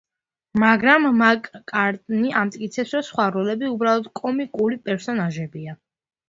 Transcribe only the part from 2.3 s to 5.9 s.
ამტკიცებს, რომ სხვა როლები უბრალოდ კომიკური პერსონაჟებია.